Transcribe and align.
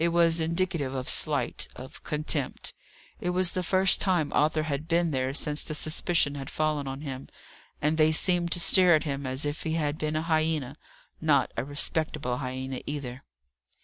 It 0.03 0.07
was 0.07 0.41
indicative 0.41 0.95
of 0.95 1.07
slight, 1.07 1.67
of 1.75 2.03
contempt. 2.03 2.73
It 3.19 3.29
was 3.29 3.51
the 3.51 3.61
first 3.61 4.01
time 4.01 4.33
Arthur 4.33 4.63
had 4.63 4.87
been 4.87 5.11
there 5.11 5.31
since 5.31 5.61
the 5.63 5.75
suspicion 5.75 6.33
had 6.33 6.49
fallen 6.49 6.87
on 6.87 7.01
him, 7.01 7.29
and 7.83 7.99
they 7.99 8.11
seemed 8.11 8.51
to 8.53 8.59
stare 8.59 8.95
at 8.95 9.03
him 9.03 9.27
as 9.27 9.45
if 9.45 9.61
he 9.61 9.73
had 9.73 9.99
been 9.99 10.15
a 10.15 10.23
hyena; 10.23 10.75
not 11.21 11.51
a 11.55 11.63
respectable 11.63 12.37
hyena 12.39 12.81
either. 12.87 13.21